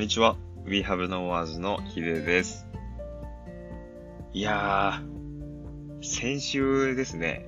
[0.00, 0.38] んにちは。
[0.64, 2.66] We Have No Words のヒデです。
[4.32, 7.44] いやー、先週ですね。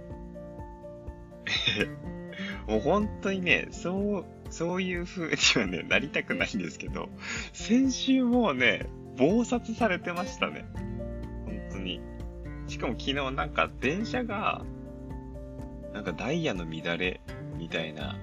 [2.69, 7.09] もう本当にね、そう、そういう風にはね、なりたくないんですけど、
[7.55, 8.85] 先週もうね、
[9.17, 10.67] 暴殺されてましたね。
[11.47, 12.03] 本当に。
[12.67, 14.63] しかも昨日なんか電車が、
[15.95, 17.23] なんかダイヤの乱れ
[17.57, 18.19] みたいな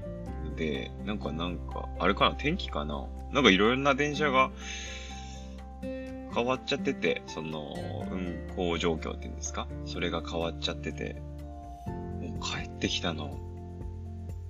[0.59, 4.51] で、なんかなんか、あれかな天気かななんかいろいろな電車が
[5.81, 7.73] 変わっちゃってて、その、
[8.11, 9.67] 運行状況っていうんですか？
[9.85, 11.21] それが変わっちゃってて、
[11.87, 13.37] もう帰ってきたの、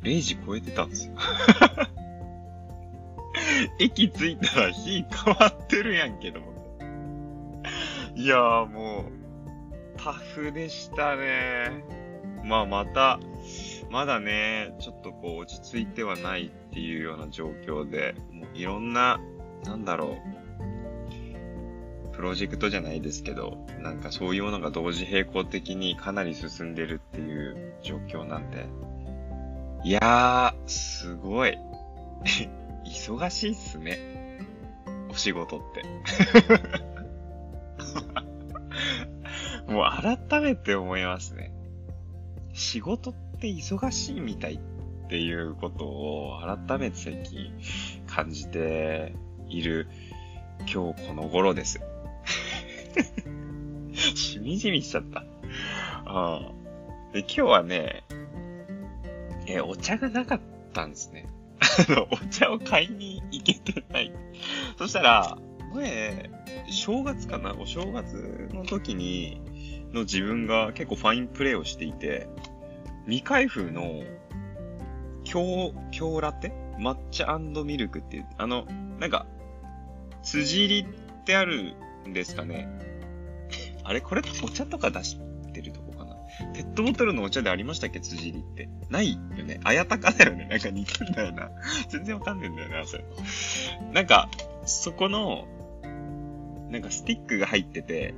[0.02, 1.13] 0時超えてたんですよ。
[3.80, 6.49] 駅着いたら日変わってるやんけども。
[8.16, 9.03] いやーもう、
[9.97, 11.83] タフでしたね。
[12.44, 13.19] まあまた、
[13.89, 19.19] まだね、ちょっとこう落ち着いてはないっていうような状況で、もういろんな、
[19.66, 20.17] なんだろ
[22.13, 28.67] う、プロジェクトじゃないですけど、なんかそういうものが同時並行的にかなり進んでるっていう状況なんで、
[29.83, 31.58] いやー、すごい。
[32.85, 33.97] 忙しいっすね。
[35.09, 35.83] お仕事って。
[39.72, 41.53] もう改めて思いますね。
[42.53, 47.53] 仕事ってって忙しいみたいっていうことを改めて最近
[48.05, 49.15] 感じて
[49.47, 49.87] いる
[50.59, 51.79] 今日この頃です。
[53.95, 55.23] しみじみしちゃった。
[56.05, 56.51] ああ
[57.13, 58.03] で今日はね、
[59.47, 60.41] え、お茶がなかっ
[60.73, 61.29] たんですね。
[61.61, 64.11] あの、お茶を買いに行けてない。
[64.77, 65.37] そしたら、
[65.73, 66.29] 前、
[66.69, 67.55] 正月かな？
[67.57, 69.41] お正月の時に、
[69.93, 72.27] の自分が結構ファインプレイをしていて、
[73.09, 74.03] 未開封の、
[75.23, 76.53] 京、京ラテ？
[76.79, 78.66] 抹茶ミルクっていう、あの、
[78.99, 79.25] なんか、
[80.23, 81.73] 辻入りってある
[82.07, 82.69] んですかね？
[83.84, 84.01] あれ？
[84.01, 85.17] これお茶とか出し
[85.53, 86.16] てるとこかな？
[86.53, 88.00] ペットボトルのお茶でありましたっけ？
[88.00, 88.69] 辻入りって。
[88.89, 89.59] ないよね。
[89.63, 90.45] あやたかだよね。
[90.50, 91.50] なんか似てんだよな。
[91.89, 93.03] 全然わかんねえんだよな、それ。
[93.91, 94.29] なんか、
[94.66, 95.47] そこの、
[96.69, 98.13] なんかスティックが入ってて、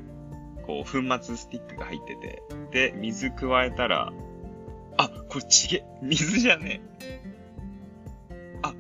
[0.68, 4.12] こう、粉末スティックが入ってて、で、水加えたら、
[5.02, 5.68] あ、これち？
[5.68, 7.22] げ、水じゃねえ。
[8.62, 8.74] あ、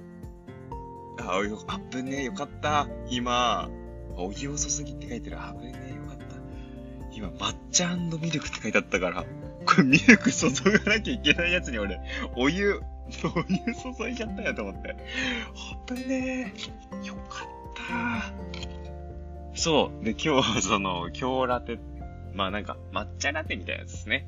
[1.17, 2.87] あ、よ、あぶねえ、よかった。
[3.09, 3.69] 今、
[4.15, 5.41] お湯を注ぎって書いてる。
[5.41, 6.25] あぶねえ、よかった。
[7.11, 9.25] 今、抹茶ミルクって書いてあったから、
[9.65, 11.99] これミルク注がなきゃいけないやつに俺、
[12.35, 12.79] お湯、お
[13.49, 13.57] 湯
[13.97, 14.95] 注いじゃったよと思って。
[15.55, 16.53] あぶね
[17.03, 19.59] え、よかった。
[19.59, 20.05] そう。
[20.05, 21.79] で、今日は、その、今日ラテ、
[22.35, 24.27] まあなんか、抹茶ラテみたいなやつですね。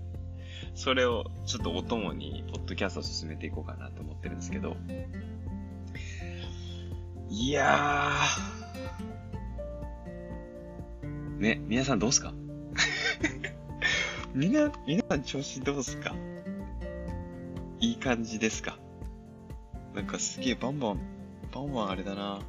[0.75, 4.75] それを、ちょっとお供に、ポッドキャストを進めていこうかなと思ってるんですけど。
[7.29, 11.39] いやー。
[11.39, 12.33] ね、皆さんどうすか？
[14.33, 16.15] みんな、皆さん調子どうすか？
[17.79, 18.77] いい感じですか？
[19.93, 20.99] なんかすげえバンバン、
[21.53, 22.39] バンバンあれだな。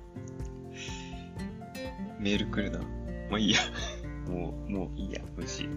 [2.19, 2.79] メール来るな。
[3.31, 3.61] まあいいや。
[4.29, 5.69] もう、もういいや、無視。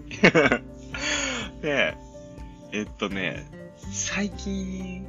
[1.60, 1.94] で、
[2.72, 3.46] えっとね、
[3.90, 5.06] 最近、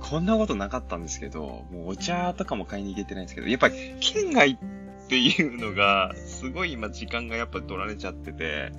[0.00, 4.56] こんなことなかったんですけど、もうお茶とかも買いに行けてないんですけど、やっぱり県外っ
[5.08, 8.72] ていうのが、すごい今時間がやっぱ取られちゃってて、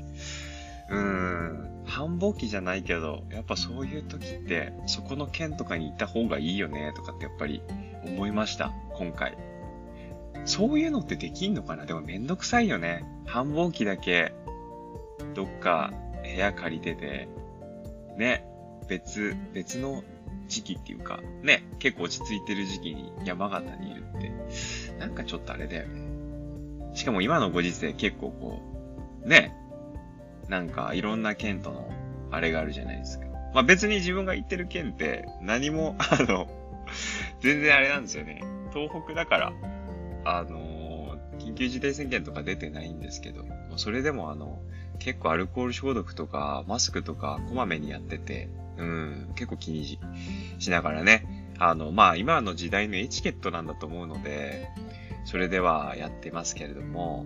[0.90, 7.62] うん、繁忙期じゃないけど、やっぱそういう時って、そこの県とかに行った方がいいよね、とかってやっぱり
[8.06, 9.38] 思いました、今回。
[10.46, 11.86] そういうのってできんのかな？
[11.86, 13.04] でもめんどくさいよね。
[13.26, 14.32] 繁忙期だけ、
[15.34, 15.92] どっか
[16.24, 17.28] 部屋借りてて、
[18.18, 18.46] ね、
[18.88, 20.04] 別、別の
[20.48, 24.32] 時期っていうか、ね、結構落ち着いてる時期に山形にいるって、
[25.00, 26.08] なんかちょっとあれだよね。
[26.94, 28.62] しかも今のご時世結構こ
[29.24, 29.56] う、ね、
[30.48, 31.90] なんかいろんな県との
[32.32, 33.28] あれがあるじゃないですか。
[33.54, 36.48] まあ別に自分が行ってる県って何も、 あの、
[37.42, 38.42] 全然あれなんですよね。
[38.74, 39.54] 東北だから、
[40.26, 43.46] あの緊急事態宣言とか出てないんですけど、
[43.76, 44.60] それでもあの、
[45.00, 50.00] 結構アルコール消毒とか、マスクとか、こまめにやってて、うん、結構気にし
[50.60, 54.70] しながらね、あの、まあ、今の時代のエチケットなんだと思うので、
[55.26, 57.26] それではやってますけれども、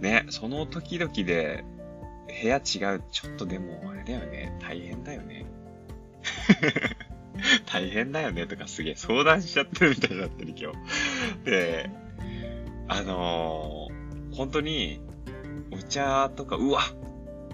[0.00, 1.64] ね、その時々で、
[2.42, 5.46] 部屋違う、ちょっとでも、あれだよね、大変だよね。
[7.66, 11.50] 大変だよねとかすげえ相談しちゃってるみたいになってる今日。
[11.50, 11.90] で、
[12.88, 15.00] あのー、本当に、
[15.72, 16.80] お茶とか、うわ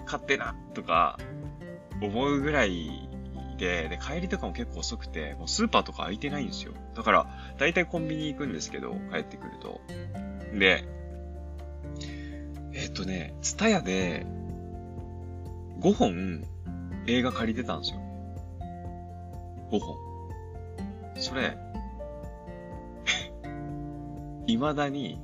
[0.05, 1.17] 買ってなとか、
[2.01, 3.09] 思うぐらい
[3.57, 6.73] で、で、帰りとかも結構遅くて、もうスーパーとか空いてないんですよ。
[6.95, 7.27] だから、
[7.57, 9.81] だいたいコンビニ行くんですけど、帰ってくると。
[10.57, 10.85] で、
[12.73, 14.25] えっ、とね、ツタヤで、
[15.79, 16.43] 5本
[17.07, 17.99] 映画借りてたんですよ。
[19.71, 19.97] 5本。
[21.15, 21.57] それ、
[24.47, 25.21] 未だに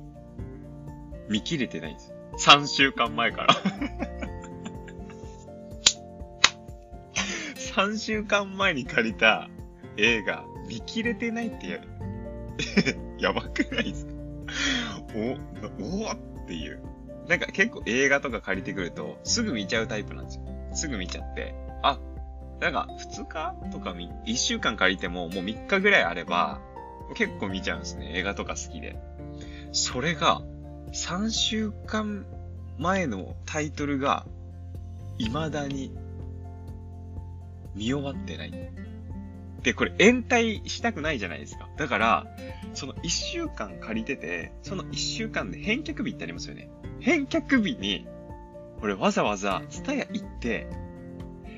[1.28, 2.14] 見切れてないんです。
[2.40, 3.54] 3週間前から
[7.74, 9.48] 3週間前に借りた
[9.96, 11.78] 映画、見切れてないってや、
[13.18, 14.12] やばくないですか？
[15.14, 16.16] お、おっ
[16.46, 16.80] ていう。
[17.28, 20.42] なんか結構映画とか借りてくると、すぐ見ちゃうタイプなんですよ。
[20.72, 21.54] すぐ見ちゃって。
[21.82, 21.98] あ、
[22.60, 26.60] なんか2日とか1週間借りてももう3日ぐらいあれば、
[27.14, 28.10] 結構見ちゃうんですね。
[28.14, 28.96] 映画とか好きで。
[29.72, 30.42] それが、
[30.92, 32.26] 3週間
[32.78, 34.26] 前のタイトルが、
[35.18, 35.92] 未だに
[37.74, 38.52] 見終わってない。
[39.62, 41.68] で、これ延滞したくないじゃないですか。
[41.76, 42.26] だから、
[42.74, 46.70] その1週間借りてて、その1週間で返却日ってありますよね。
[47.00, 48.06] 返却日に、
[48.82, 50.66] 俺わざわざツタヤ行って、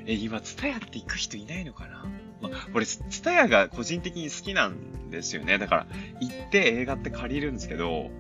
[0.07, 2.05] え、今ツタヤって行く人いないのかな
[2.41, 5.59] まあ、俺、ツタヤが個人的に好きなんですよね。
[5.59, 5.87] だから、
[6.21, 8.11] 行って映画って借りるんですけど、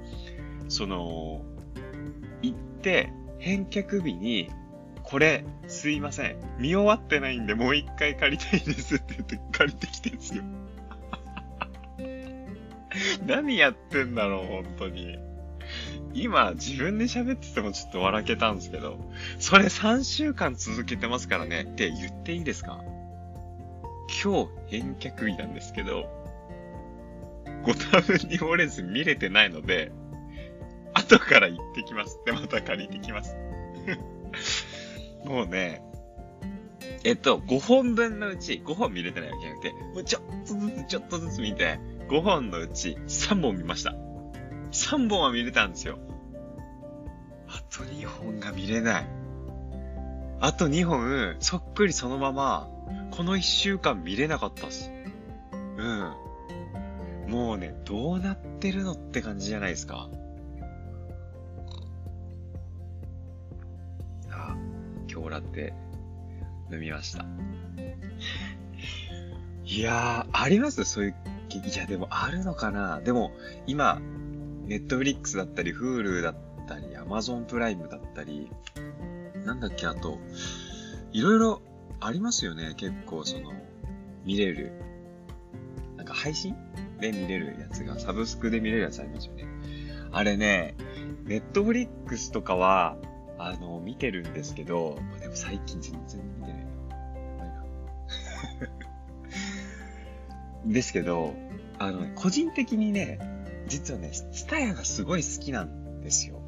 [0.68, 1.44] その、
[2.42, 4.50] 行って、返却日に、
[5.02, 6.36] これ、すいません。
[6.58, 10.44] 見終わってないんで、もう一回借りたいですって言って借りてきてんすよ。
[13.26, 15.18] 何やってんだろう、本当に。
[16.14, 18.98] 今、自分で喋っててもちょっと笑けたんですけど、
[19.38, 22.82] それ3週間続けてますからねって言っていいですか？
[24.22, 26.10] 今日返却日なんですけど、
[27.64, 29.90] ご多分に漏れず見れてないので、
[30.94, 32.18] 後から行ってきます。
[32.24, 33.36] で、また借りてきます。
[35.24, 35.82] もうね、
[37.04, 41.78] えっと、5本分のうち、5本見れてないわけじゃなくて、もうちょっとずつちょっとずつ見て、
[42.08, 43.94] 5本のうち3本見ました。
[44.72, 45.98] 3本は見れたんですよ。
[47.48, 49.06] あと2本が見れない。
[50.40, 52.68] あと2本、そっくりそのまま、
[53.10, 54.90] この1週間見れなかったっす。
[55.52, 56.12] うん。
[57.28, 60.08] もうね、どうなってるのって感じじゃないですか。
[65.32, 65.72] 今日ラって
[66.70, 67.24] 飲みました。
[69.64, 70.84] いやー、あります？
[70.84, 71.14] そういう、
[71.54, 73.00] いや、でもあるのかな？
[73.00, 73.32] でも、
[73.66, 74.00] 今、
[74.66, 76.36] ネットフリックスだったり、フールだっ
[76.68, 78.50] たり、アマゾンプライムだったり、
[79.46, 80.18] なんだっけ、あと、
[81.12, 81.62] いろいろ
[82.00, 82.74] ありますよね。
[82.76, 83.52] 結構、その、
[84.24, 84.72] 見れる。
[85.96, 86.54] なんか配信？
[87.00, 89.46] で見れるやつが、サブスクで見れるやつありますよね。
[90.10, 90.74] あれね、
[91.24, 92.98] ネットフリックスとかは、
[93.38, 94.98] あの、見てるんですけど、
[95.34, 96.70] 最近全然見てないな。
[96.70, 97.64] やばいな。
[100.72, 101.34] ですけど、
[101.78, 103.18] あの、個人的にね、
[103.66, 106.40] 実はね、ツタヤがすごい好きなんですよ。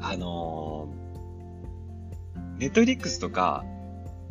[0.00, 3.64] あのー、ネットリックスとか、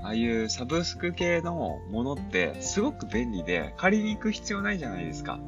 [0.02, 5.40] ああいうサブスク系のものってすごく便利で借りに行く必要ないじゃないですか。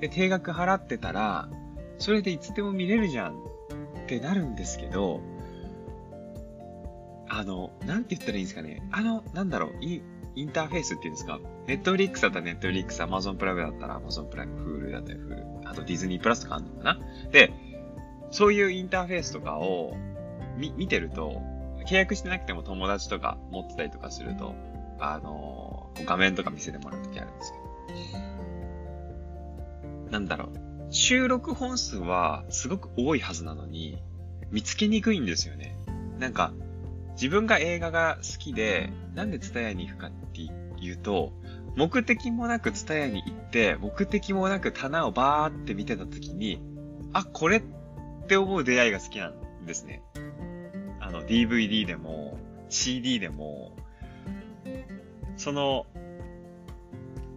[0.00, 1.48] で、定額払ってたら、
[1.98, 3.36] それでいつでも見れるじゃんっ
[4.06, 5.20] てなるんですけど、
[7.28, 8.82] あの、なんて言ったらいいんですかね。
[8.90, 10.02] あの、なんだろう、イ
[10.34, 11.40] インターフェースっていうんですか。
[11.66, 16.98] Netflixだったら Netflix、Amazon Primeだったら Amazon Prime、Huluだったら Hulu、あとディズニープラスとかあるのかな
[17.32, 17.52] で、
[18.30, 19.96] そういうインターフェースとかを
[20.56, 21.42] 見、見てると、
[21.86, 24.54] 契約してなくても友達とか持ってたりとかすると、
[25.00, 27.58] あの、画面とか見せてもらうときあるんですけ
[30.04, 30.10] ど。
[30.10, 30.48] なんだろう。
[30.90, 34.02] 収録本数はすごく多いはずなのに、
[34.50, 35.76] 見つけにくいんですよね。
[36.18, 36.52] なんか、
[37.20, 41.32] 自分が映画が好きで、なんでツタヤに行くかっていうと、
[41.74, 46.62] 目的もなくツタヤに行って、目的もなく棚をバーって見てた時に、
[47.12, 47.62] あ、これっ
[48.28, 50.00] て思う出会いが好きなんですね。
[51.00, 53.76] あの、DVD でも、CD でも、
[55.36, 55.86] その、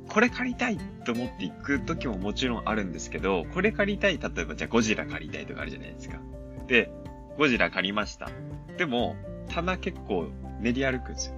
[0.10, 6.20] これ借りたいと思って行く時ももちろんあるんですけど、これ借りたい、例えばじゃあゴジラ借りたいとかあるじゃないですか。
[6.68, 6.92] で、
[7.40, 8.30] ゴジラ借りました。
[8.78, 9.16] でも、
[9.54, 10.28] 棚結構
[10.60, 11.36] 練り歩くんですよ。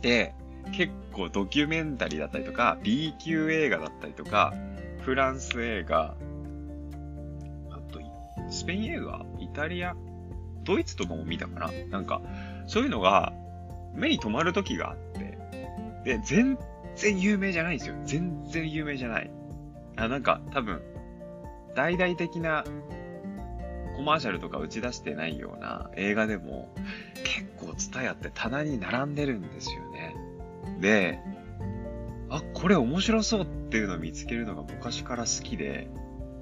[0.00, 0.34] で、
[0.72, 4.54] 結構ドキュメンタリーだったりとか、B 級映画だったりとか、
[5.02, 6.14] フランス映画、
[7.70, 8.00] あと、
[8.50, 9.94] スペイン映画イタリア
[10.64, 12.22] ドイツとかも見たかななんか、
[12.66, 13.32] そういうのが
[13.94, 15.38] 目に留まる時があって、
[16.04, 16.58] で、全
[16.96, 17.96] 然有名じゃないんですよ。
[18.04, 19.30] 全然有名じゃない。
[19.96, 20.80] あ、なんか多分、
[21.74, 22.64] 大々的な
[24.00, 26.74] コマーシャルとか打ち出してないような映画でも、
[27.22, 30.16] 結構ツタヤって棚に並んでるんですよね。
[30.80, 31.18] で、
[32.30, 35.90] あ、これ面白そうっていうのを見つけるのが昔から好きで、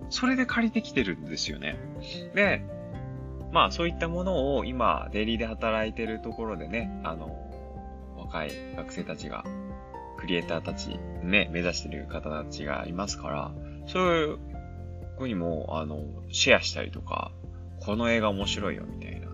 [0.09, 1.81] それで借りてきてるんですよね。
[2.33, 2.63] で、
[3.51, 7.37] まあそういったものを今、デイリーで働いてるところでね、あの、
[8.17, 9.45] 若い学生たちが、
[10.17, 13.51] クリエイターたち、ね、目指してる方たちがいますから、
[13.89, 14.39] そういう
[15.19, 17.33] 子にも、あの、シェアしたりとか、
[17.89, 19.29] この映画面白いよみたいな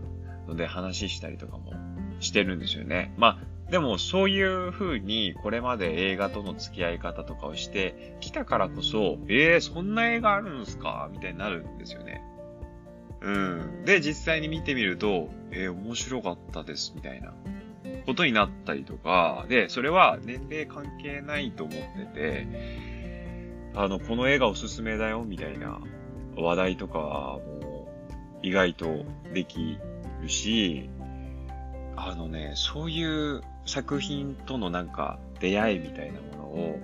[0.46, 1.72] ので話したりとかも
[2.20, 3.12] してるんですよね。
[3.16, 11.10] まあ、でもそういう風にこれまで映画との付き合い方とかをしてきたからこそ、えー、そんな映画あるんすか？
[11.10, 12.22] みたいになるんですよね。
[13.22, 13.84] うん。
[13.84, 17.34] で、実際に見てみると、えー、面白かったです、みたいな
[18.06, 22.46] ことになったりとか、で、それは年齢関係ないと思ってて、
[23.74, 25.80] あの、この映画おすすめだよ、みたいな
[26.36, 27.73] 話題とかも
[28.44, 29.78] 意外とでき
[30.20, 30.90] るし、
[31.96, 36.78] あのね、そういう作品とのなんか出会いみたいなものを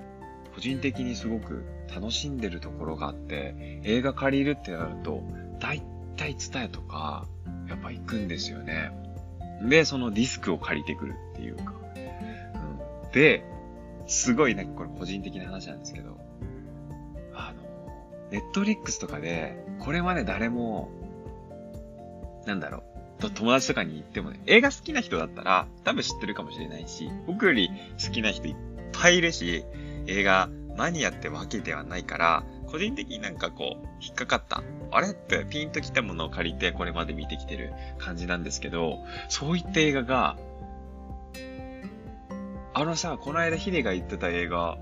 [0.54, 5.22] 個人的にすごく楽しんでるところがあって、映画借りるってなると、
[5.58, 5.82] 大
[6.16, 7.26] 体ツタヤとか、
[7.68, 8.90] やっぱ行くんですよね。
[9.68, 11.74] で、そのディスクを借りてくるっていうか。
[13.04, 13.44] うん、で、
[14.06, 16.16] すごいなんかこれ個人的な話なんですけど、
[17.34, 20.90] あの、ネットリックスとかで、これまで誰も、
[22.50, 22.82] なんだろ
[23.22, 27.70] う、友達とかに言ってもね、映画好きな人だったら多分知ってるかもしれないし、僕より
[28.04, 28.56] 好きな人いっ
[28.92, 29.64] ぱいいるし、
[30.06, 34.62] 映画マニアってわけではないから、個人的になんかこう、引っかかった。
[34.92, 40.36] あれってピンときたものを借りてこれまで見てきてる感じなんですけど、そういった映画が、
[42.74, 44.78] あのさ、この間ヒデが言ってた映画、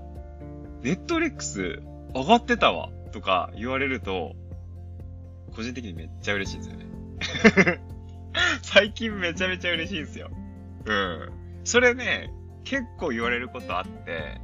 [0.81, 1.81] ネットリックス
[2.15, 4.35] 上がってたわとか言われると、
[5.55, 6.88] 個人的にめっちゃ嬉しいんですよね。
[8.61, 10.29] 最近めちゃめちゃ嬉しいんですよ。
[10.85, 11.29] うん。
[11.63, 12.33] それね、
[12.63, 14.39] 結構言われることあって、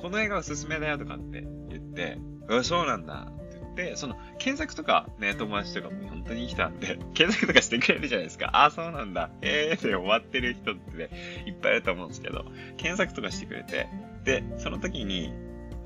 [0.00, 2.18] この映画おすすめだよとかって言って、
[2.48, 8.50] うん、そうなんだって言って、その、検索とかね、友達とかも本当にいい人なんで、検索とかしてくれるじゃないですか。
[8.52, 9.30] ああ、そうなんだ。
[9.42, 11.10] ええー、で終わってる人ってね、
[11.46, 12.44] いっぱいいると思うんですけど、
[12.76, 13.88] 検索とかしてくれて、
[14.24, 15.32] で、その時に、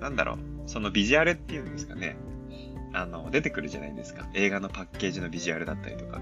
[0.00, 2.16] なんだろう、そのビジュアルっていうんですかね。
[2.92, 4.26] あの、出てくるじゃないですか。
[4.34, 6.20] 映画のパッケージのビジュアルだったりとか。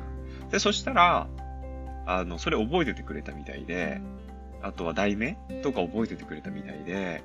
[0.51, 1.29] で、そしたら、
[2.07, 4.01] あの、それ覚えててくれたみたいで、
[4.63, 7.23] あとは題名とか覚えててくれたみたいで、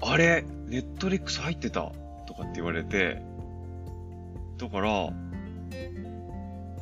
[0.00, 1.92] あれ、 Netflix 入ってた
[2.26, 3.22] とかって言われて、
[4.58, 5.12] だから、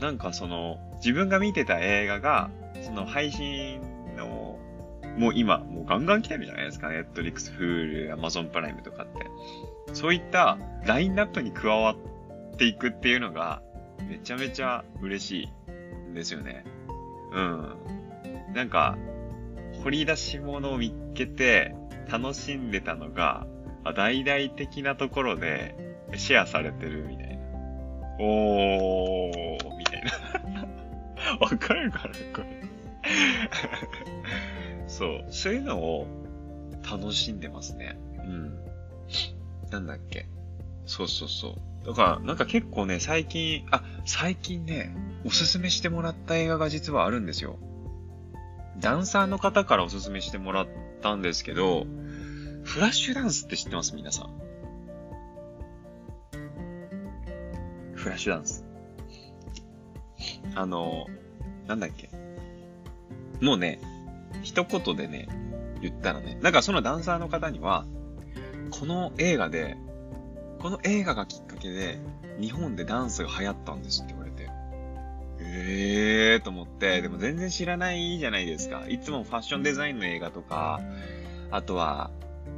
[0.01, 2.51] なんかその、自分が見てた映画が、
[2.83, 3.81] その配信
[4.17, 4.59] の、
[5.19, 6.91] もう今、もうガンガン来てるじゃないですか。
[6.91, 9.27] Netflix、Hulu、Amazon Prime とかって。
[9.97, 13.63] そういったラインナップに加わっていくっていうのが、
[14.07, 16.67] めちゃめちゃ嬉しいんですよね。
[17.33, 17.77] うん。
[18.53, 18.99] なんか、
[19.83, 21.75] 掘り出し物を見っけて、
[22.13, 23.47] 楽しんでたのが、
[23.97, 25.75] 大々的なところで
[26.15, 27.37] シェアされてるみたいな。
[28.21, 30.69] おー、みたいな。
[31.41, 32.63] わかるかなこれ
[34.89, 35.25] そう。
[35.31, 36.07] そういうのを
[36.83, 37.97] 楽しんでますね。
[38.19, 38.59] うん。
[39.71, 40.27] なんだっけ？
[40.87, 41.87] そうそうそう。
[41.87, 44.95] だから、なんか結構ね、最近、あ、最近ね、
[45.25, 47.59] おすすめしてもらった映画が実はあるんですよ。
[48.79, 50.69] ダンサーの方からおすすめしてもらっ
[51.01, 51.87] たんですけど、
[52.65, 53.95] フラッシュダンスって知ってます？
[53.95, 54.31] 皆さん。
[57.95, 58.65] フラッシュダンス。
[60.55, 61.07] あの、
[61.67, 62.11] なんだっけ？
[63.41, 63.81] もうね、
[64.43, 65.29] 一言でね、
[65.81, 67.87] 言ったらね、なんかそのダンサーの方には、
[68.71, 69.77] この映画で、
[70.59, 71.99] この映画がきっかけで、
[72.41, 74.51] 日本でダンスが流行ったんですって言われて。
[75.39, 78.85] ええーと思って、でも全然知らないじゃないですか。
[78.89, 80.81] いつもファッションデザインの映画とか、
[81.51, 82.11] あとは、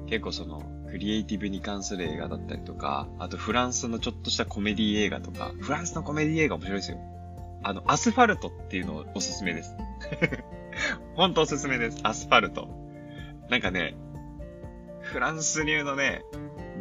[0.07, 6.99] 結構その、クリエイティブに関する映画だったりとか、あとフランスのちょっとしたコメディ映画とか、フランスのコメディ映画面白いですよ。
[7.63, 9.75] あの、アスファルトっていうのをおすすめです。
[11.15, 11.99] ほんとおすすめです。
[12.05, 12.69] アスファルト。
[13.51, 13.97] なんかね、
[15.13, 16.23] フランス流のね、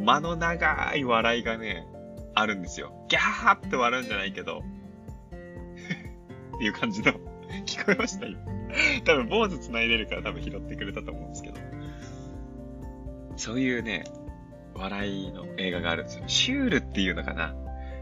[0.03, 1.88] 間の長い笑いがね、
[2.36, 3.05] あるんですよ。
[3.07, 4.63] ギャーって笑うんじゃないけど、
[6.55, 7.13] っていう感じの、
[7.65, 8.38] 聞こえましたよ。
[9.05, 11.57] 多分、坊主繋いでるから多分拾ってくれたと思うんですけど。
[13.38, 14.03] そういうね、
[14.75, 16.24] 笑いの映画があるんですよ。
[16.27, 17.55] シュールっていうのかな。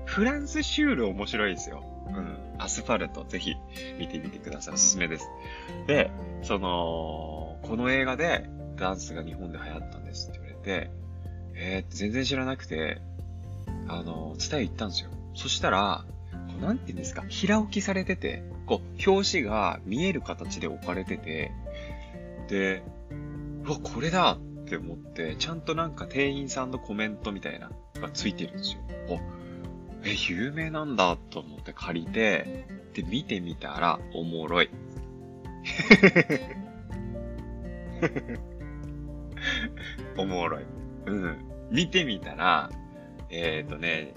[0.06, 1.84] フランスシュール面白いですよ。
[2.08, 2.38] うん。
[2.58, 3.54] アスファルト、ぜひ
[4.00, 4.74] 見てみてください。
[4.74, 5.30] おすすめです。
[5.88, 6.10] で、
[6.42, 10.92] その、この映画でダンスが日本で流行ったんですって言われて、
[11.56, 13.02] えー、全然知らなくて、
[13.88, 15.10] あの、伝え行ったんですよ。
[15.34, 21.52] そしたら、こうなんて言うんですか、平置きされてて、こう、表紙が見える形で置かれてて、
[22.50, 22.84] で、
[23.64, 28.80] うわ、これだって思って、ちゃんとなんか店員さんのコメントみたいながついてるんですよ。
[29.10, 29.14] あ、
[30.04, 34.70] え、有名なんだと思って借りて、で、見てみたらおもろい。
[40.18, 40.64] おもろい。
[41.08, 41.38] うん。
[41.72, 42.70] 見てみたら、
[43.30, 44.14] えっ、ー、とね、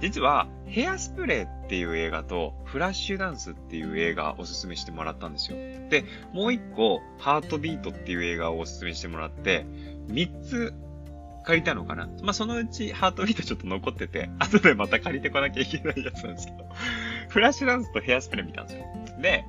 [0.00, 5.56] 実は、ヘアスプレーっていう映画と、フラッシュダンスっていう映画をおすすめしてもらったんですよ。
[5.88, 9.64] で、もう一個、ハートビートっていう映画をおすすめしてもらって、
[10.08, 10.74] 三つ
[11.44, 16.68] 借りたのかなまあ、そのうちハートビートちょっと残ってて、 後でまた借りてこなきゃいけないやつなんですけど、
[17.28, 18.84] フラッシュダンスとヘアスプレー見たんですよ。
[19.20, 19.44] で、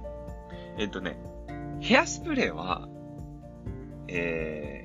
[0.77, 1.17] えっとね、
[1.79, 2.87] ヘアスプレーは、
[4.07, 4.84] え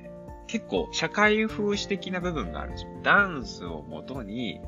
[0.51, 2.89] 結構社会風刺的な部分があるんですよ。
[3.03, 4.59] ダンスをもとに、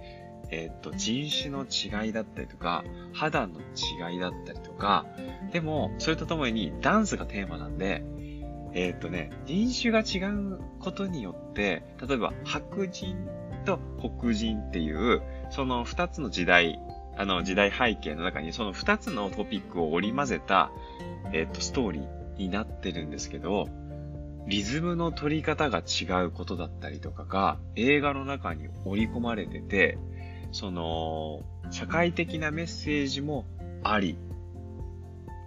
[0.50, 5.06] えっ、と、人種の違いだったりとか、肌の違いだったりとか、
[5.52, 8.06] でも、それとともにダンスがテーマなんで、
[8.74, 13.18] えっ、とね、人種が違うことによって、例えば白人
[13.66, 13.78] と
[14.20, 16.80] 黒人っていう、その二つの時代、
[17.18, 20.72] あの時代背景の中にその二つのトピックを織り交ぜた、
[21.34, 23.68] えっ、と、ストーリーになってるんですけど、
[24.48, 29.98] リズムの取り方が違うことだったりとかが映画の中に織り込まれてて、
[30.52, 33.46] その、社会的なメッセージも
[33.84, 34.18] あり、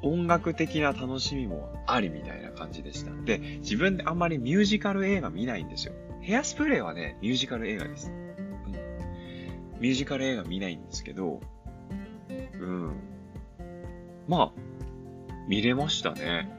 [0.02, 3.12] 音楽的な楽しみもありみたいな感じでした。
[3.24, 5.94] で、自分であんまりミュージカル映画見ないんですよ。
[6.20, 8.10] ヘアスプレーはね、ミュージカル映画です。
[8.10, 8.72] うん。
[9.80, 11.40] ミュージカル映画見ないんですけど、
[12.58, 12.94] うん。
[14.26, 14.52] まあ、
[15.48, 16.50] 見れましたね。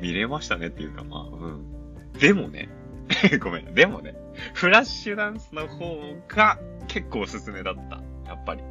[0.00, 2.12] 見れましたねっていうか、まあ、うん。
[2.18, 2.68] でもね、
[3.40, 4.14] ごめん、でもね、
[4.54, 8.00] フラッシュダンスの方が結構おすすめだった。
[8.26, 8.62] やっぱり。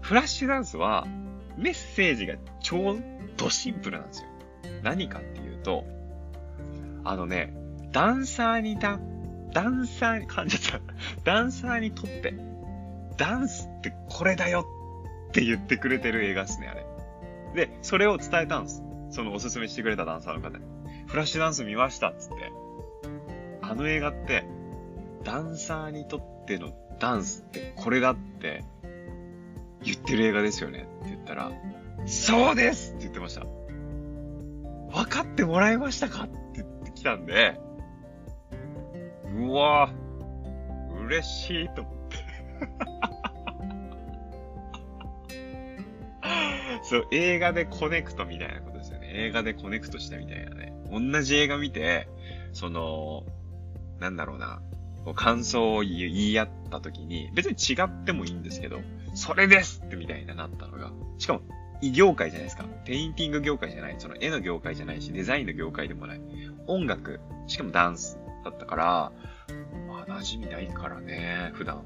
[0.00, 1.06] フラッシュダンスは、
[1.56, 2.96] メッセージが超
[3.36, 4.28] ドシンプルなんですよ。
[4.82, 5.84] 何かっていうと、
[7.04, 7.54] あのね、
[7.92, 8.98] ダンサーにだ、
[9.52, 10.94] ダンサーに、感じちゃった。
[11.24, 12.34] ダンサーにとって、
[13.16, 14.66] ダンスってこれだよ
[15.28, 16.86] って言ってくれてる映画っすね、あれ。
[17.54, 18.82] で、それを伝えたんです。
[19.12, 20.64] そのおすすめしてくれたダンサーの方に。
[21.06, 22.52] フラッシュダンス見ましたっつって。
[23.60, 24.44] あの映画って、
[25.22, 28.64] ダンサーにとってのダンスってこれだって
[29.82, 31.52] 言ってる映画ですよねって言ったら、
[32.06, 33.44] そうですって言ってました。
[34.90, 37.60] 分かってもらえましたかって言ってきたんで、
[39.36, 42.16] うわぁ、嬉しいと思って。
[46.84, 48.71] そう、映画でコネクトみたいなこと。
[49.14, 50.72] 映画でコネクトしたみたいなね。
[50.90, 52.08] 同じ映画見て、
[52.52, 53.24] その、
[54.00, 54.62] なんだろうな。
[55.06, 58.80] う感想を言い合った時に、別に違ってもいいんですけど、
[59.14, 61.40] それですってみたいななったのが、しかも、
[61.80, 62.64] 異業界じゃないですか。
[62.84, 63.96] ペインティング業界じゃない。
[63.98, 66.20] その絵の業界じゃないし、デザインの業界でもない。
[66.68, 69.12] 音楽、しかもダンスだったから、
[69.88, 71.82] まあ馴染みないからね、普段。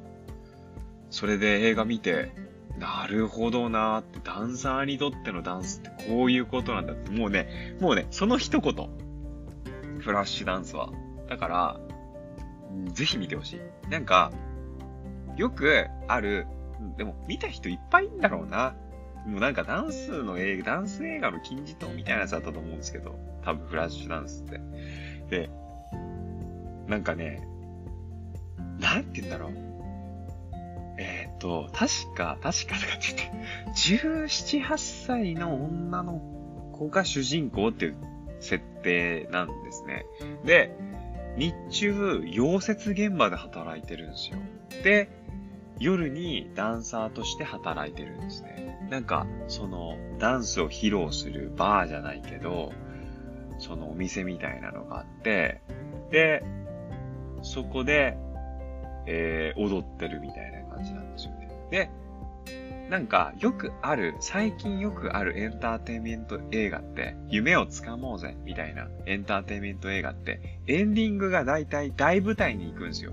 [1.09, 2.31] それで映画見て、
[2.79, 8.75] なるほどなーって、ダンサーにとってのダンスってこういうことなんだって、もうね、もうね、その一言。
[10.01, 10.93] フラッシュダンスは。
[11.29, 11.81] だから、
[12.93, 13.61] ぜひ見てほしい。
[13.91, 14.31] なんか、
[15.37, 16.47] よくある、
[16.97, 18.75] でも見た人いっぱいいんだろうな。
[19.27, 24.61] もうなんかダンスの映画、ダンス映画の金字塔みたいなやつだったと思うんですけど、多分フラッシュダンスって。
[25.31, 25.51] で、
[26.87, 27.47] なんかね、
[28.79, 29.76] なんて言うんだろう。
[31.39, 36.21] と、確か、確かとかって言って、17、8歳の女の
[36.73, 37.97] 子が主人公っていう
[38.41, 40.07] 設定なんですね。
[40.45, 40.77] で、
[41.37, 44.39] 日中、溶接現場で働いてるんですよ。
[44.83, 45.09] で、
[45.79, 48.89] 夜にダンサーとして働いてるんですね。
[48.91, 52.73] なんか、その、ダンスを披露するバーじゃないけど、
[53.59, 55.61] そのお店みたいなのがあって、
[56.11, 56.43] で、
[57.43, 58.17] そこで、
[59.07, 61.49] えー、踊ってるみたいな感じなんですよね。
[61.71, 61.91] で、
[62.91, 73.13] なんか、よくある、最近よくあるエンターテインメント映画って、夢をつかもうぜ、みたいなエンターテインメント映画って、エンディングが大体大舞台に行くんですよ。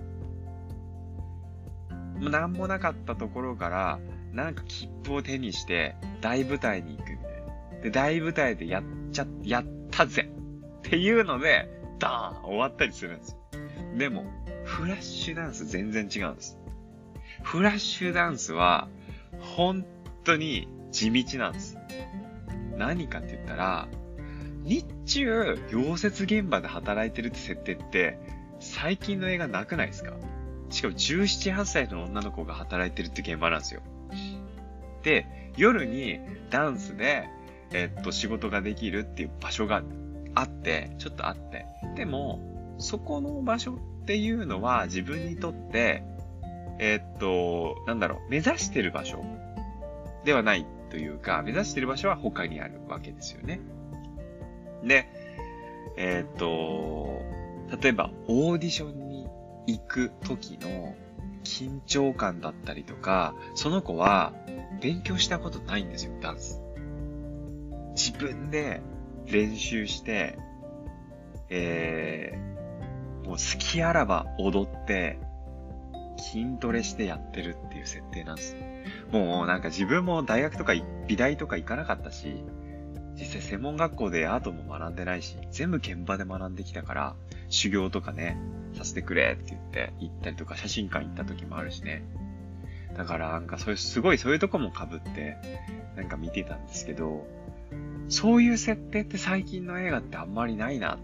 [2.20, 4.00] もうなんもなかったところから、
[4.32, 7.82] なんか切符を手にして、大舞台に行くみたいな。
[7.82, 10.30] で、大舞台でやっちゃ、やったぜ
[10.80, 13.38] っていうので、ダーン終わったりするんですよ。
[13.98, 14.26] でも、
[14.66, 16.60] フラッシュダンス全然違うんです。
[17.44, 18.88] フラッシュダンスは、
[19.40, 19.86] 本
[20.24, 21.78] 当に地道なんです。
[22.78, 23.88] 何かって言ったら、
[24.64, 28.18] 日中、溶接現場で働いてるって設定って、
[28.60, 30.14] 最近の映画なくないですか？
[30.70, 33.82] しかも17、8歳の女の子が働いてるって現場なんですよ。
[35.04, 37.28] で、夜にダンスで、
[37.74, 39.84] えっと、仕事ができるっていう場所が
[40.34, 41.66] あって、ちょっとあって。
[41.96, 46.04] でも、そこの場所っていうのは自分にとって、
[46.80, 49.24] えー、っと、なんだろう、目指してる場所
[50.26, 53.60] ではないというか、目指してる場所は他にあるわけですよね。
[54.84, 55.08] で、
[55.98, 57.22] えー、っと、
[57.82, 59.28] 例えばオーディションに
[59.68, 60.96] 行く時の
[61.44, 64.34] 緊張感だったりとか、その子は
[64.82, 66.62] 勉強したことないんですよ、ダンス。
[67.96, 68.82] 自分で
[69.26, 70.38] 練習して、
[71.50, 75.20] えー、もう好きあらば踊って、
[76.34, 78.56] 筋トレしてやってるっていう設定なんです。
[79.12, 80.74] もうなんか自分も大学とか
[81.08, 82.44] 美大とか行かなかったし、
[83.16, 87.16] 実際専門学校でアートも学んでないし、全部現場で学んできたから、
[87.50, 88.40] 修行とかね、
[88.74, 92.04] させてくれって言って行ったりとか、写真館行った時もあるしね。
[92.98, 95.38] だからなんかそういう、すごいそういうとこも被って、
[95.96, 97.28] なんか見てたんですけど、
[98.10, 101.00] そういう設定って最近の映画ってあんまりないなっ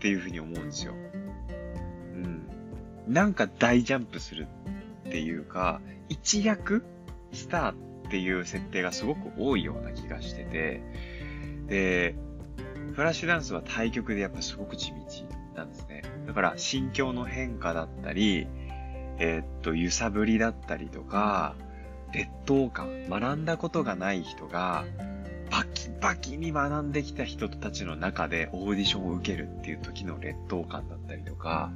[0.00, 0.94] ていうふうに思うんですよ。
[3.08, 4.46] なんか大ジャンプする
[5.08, 6.84] っていうか、一躍
[7.32, 7.74] スターっ
[8.10, 10.82] ていう設定がすごく多いような気がしてて、
[11.66, 12.14] で、
[12.94, 14.96] フラッシュダンスは対局でやっぱすごく地道
[15.56, 16.02] なんですね。
[16.26, 18.46] だから心境の変化だったり、
[19.18, 21.54] えー、っと、揺さぶりだったりとか、
[22.12, 24.84] 劣等感、学んだことがない人が、
[25.50, 31.72] バキバキに学んできた人たちの中でオーディションを受けるっていう時の劣等感だったりとか、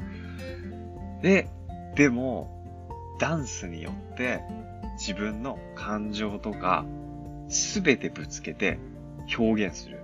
[1.26, 1.48] で、
[1.96, 4.44] でも、ダンスによって
[4.92, 6.86] 自分の感情とか
[7.48, 8.78] すべてぶつけて
[9.36, 9.98] 表現する。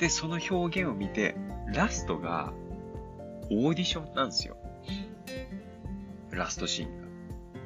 [0.00, 1.36] で、その表現を見て、
[1.72, 2.52] ラストが
[3.48, 4.56] オーディションなんですよ。
[6.32, 7.06] ラストシーンが。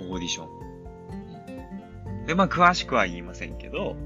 [0.01, 2.27] オーディション。
[2.27, 3.97] で、まあ、詳しくは言いませんけど、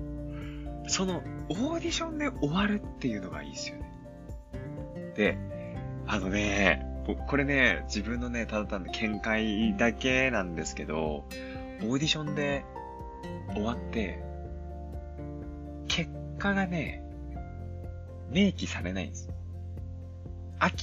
[0.86, 3.90] その、オーディションで終わるっていうのがいいですよね。
[5.16, 5.38] で、
[6.06, 11.24] あのね、僕これね、自分のね、ただ単の見解だけなんですけど、
[11.82, 12.64] オーディションで
[13.52, 14.22] 終わって、
[15.88, 17.02] 結果がね、
[18.30, 19.28] 明記されないんです。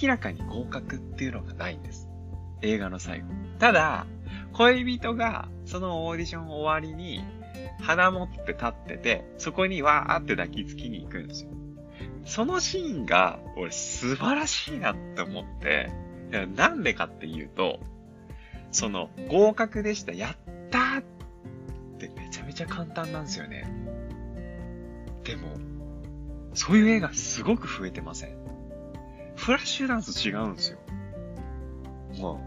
[0.01, 2.07] 明らかに合格っていうのがないんです。
[2.61, 3.27] 映画の最後。
[3.57, 4.05] ただ、
[4.53, 7.23] 恋人がそのオーディション終わりに
[7.81, 11.49] 鼻持って立ってて、そこにわーって抱きつきに行くんですよ。
[12.25, 15.89] そのシーンが、俺素晴らしいなって思って、
[16.31, 17.79] なんでかっていうと、
[18.71, 20.35] その、合格でした、やっ
[20.69, 21.03] たーっ
[21.97, 23.65] てめちゃめちゃ簡単なんですよね。
[25.23, 25.49] でも、
[26.53, 28.35] そういう映画すごく増えてません
[29.35, 30.79] フラッシュダンス違うんですよ。
[32.17, 32.41] も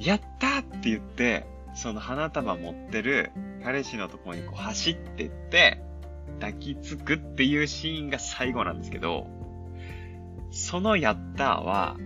[0.00, 3.30] う、やったーって言って、その花束持ってる
[3.62, 5.82] 彼氏のところにこう走ってって、
[6.40, 9.26] 抱きつくっていうシーンが最後なんですけど、
[10.50, 11.96] そのやったーは、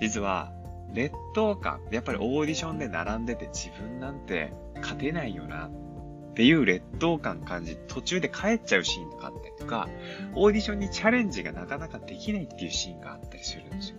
[0.00, 0.52] 実は、
[0.92, 9.88] 劣等感、やっぱりオーディションで並んでて自分なんて勝てないよなっていう劣等感感じ、途中で帰っちゃうシーンとかあったりとか、
[10.34, 13.96] オーディションにチャレンジがなかなかできないっていうシーンがあったりするんですよ。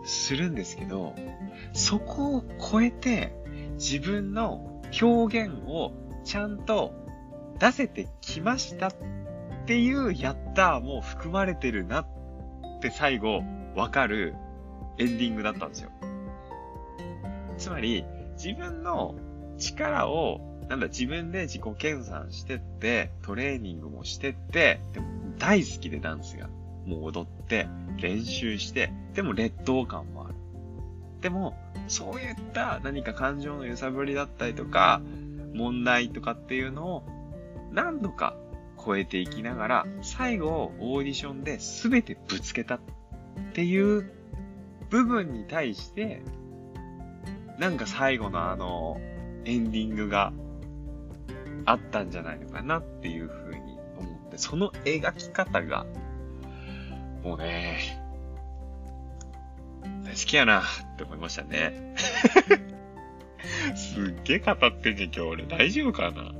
[0.00, 0.06] うん。
[0.06, 1.14] するんですけど、
[1.72, 3.34] そこを超えて
[3.74, 5.92] 自分の表現を
[6.24, 6.94] ちゃんと
[7.58, 8.94] 出せてきましたっ
[9.66, 12.06] っていうやったーも含まれてるなっ
[12.80, 13.42] て最後
[13.74, 14.36] わかる
[14.96, 15.90] エンディングだったんですよ。
[17.58, 18.04] つまり、
[18.36, 19.16] 自分の
[19.58, 26.48] 力を、なんだ、自分で自己研鑽してって、トレーニングもしてって、でも大好きでダンスが。
[26.86, 27.66] もう踊って、
[28.00, 30.34] 練習して、でも劣等感もある。
[31.22, 31.56] でも、
[31.88, 35.02] そういった何か感情の揺さぶりだったりとか、
[35.54, 37.02] 問題とかっていうのを
[37.72, 38.36] 何度か
[38.86, 42.80] 超えていきながら、最後オーディションで全てぶつけたっ
[43.52, 44.12] ていう
[44.90, 46.22] 部分に対して、
[47.58, 49.00] なんか最後のあの、
[49.44, 50.32] エンディングが
[51.64, 55.84] あったんじゃないのかなっていうふうに思って、その描き方が、
[57.24, 58.00] もうね、
[60.04, 60.64] 大好きやなっ
[60.96, 61.94] て思いましたね。
[63.74, 65.44] すっげえ語ってんじゃん、今日俺。
[65.46, 66.32] 大丈夫かな？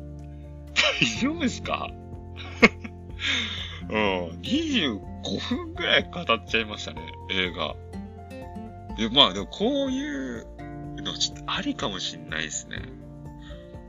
[1.01, 1.91] 大丈夫ですか？
[3.89, 3.97] うん、
[4.41, 5.01] 25
[5.49, 7.75] 分くらい語っちゃいましたね、映画。
[8.97, 10.47] で、まあ、でもこういう
[11.03, 12.83] のちょっとありかもしんないですね。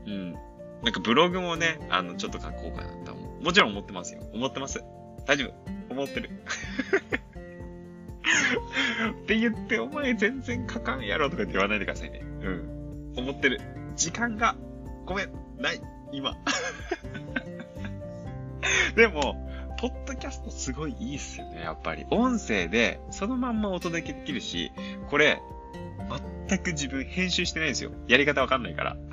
[0.06, 0.32] うん。
[0.82, 3.44] なんかブログもね、あの、ちょっと書こうかなと思う。
[3.44, 4.22] もちろん思ってますよ。
[4.32, 4.84] 思ってます。
[5.26, 5.52] 大丈夫。
[5.92, 6.30] 思ってる。
[9.22, 12.22] って言って、お前全然書かんやろとかって言わないでくださいね。
[12.42, 13.12] うん。
[13.16, 13.60] 思ってる。
[13.96, 14.54] 時間が、
[15.06, 15.80] ごめん、ない、
[16.12, 16.36] 今。
[18.94, 19.47] でも、
[19.78, 22.04] ポッドキャストすごいいいっすよね、やっぱり。
[22.10, 24.72] 音声で、そのまんまお届けできるし、
[25.08, 25.40] これ、
[26.48, 27.92] 全く自分編集してないんですよ。
[28.08, 28.96] やり方わかんないから。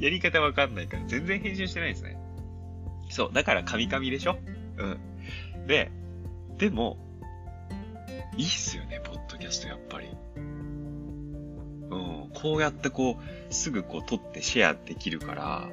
[0.00, 2.16] やり方わかんないから、全然編集してないですね。
[3.10, 4.36] そう、だからカミカミでしょ？
[4.78, 4.98] うん。
[5.66, 5.90] で、
[6.56, 6.98] でも、
[8.36, 10.08] いいっすよね、ポッドキャストやっぱり。
[10.36, 15.68] うん、こうやってこう、すぐこう撮ってシェアできるから、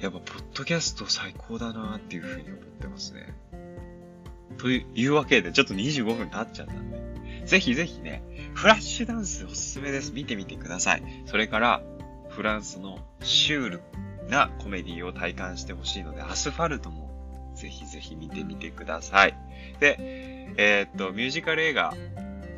[0.00, 3.34] やっぱ、ポッドキャスト最高だなっていうふうに思ってますね。
[4.58, 8.22] というわけで、ちょっと25分経っちゃったんで、ぜひぜひね、
[8.54, 10.12] フラッシュダンスおすすめです。
[10.12, 11.02] 見てみてください。
[11.26, 11.82] それから、
[12.28, 13.80] フランスのシュール
[14.28, 17.10] なコメディを体感してほしいので、アスファルトも
[17.54, 19.34] ぜひぜひ見てみてください。
[19.80, 19.96] で、
[20.56, 21.94] えー、っと、ミュージカル映画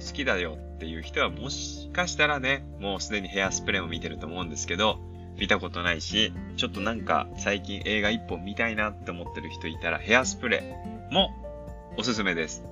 [0.06, 4.98] 好きだよっていう人はもしかしたらね、もうすでにヘアスプレーも見てると思うんですけど、
[5.38, 11.30] 見たことないし、ちょっとなんか最近映画一本見たいなって思ってる人いたらヘアスプレーも
[11.96, 12.64] おすすめです。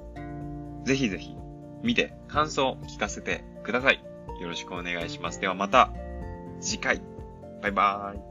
[0.84, 1.36] ぜひぜひ
[1.82, 4.02] 見て感想を聞かせてください。
[4.40, 5.40] よろしくお願いします。
[5.40, 5.90] ではまた
[6.60, 7.02] 次回。
[7.62, 8.29] バイバーイ。